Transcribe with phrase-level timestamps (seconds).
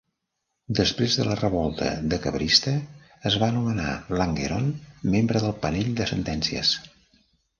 [0.77, 2.71] Després de la revolta Decabrista,
[3.31, 4.73] es va nomenar Langeron
[5.17, 6.75] membre del panell de sentències.